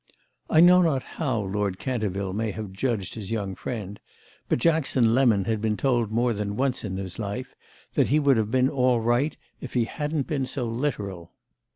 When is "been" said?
5.61-5.77, 8.49-8.67, 10.25-10.47